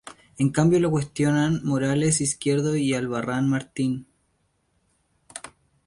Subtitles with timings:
[0.39, 4.07] En cambio lo cuestionan Morales Izquierdo y Albarrán Martín.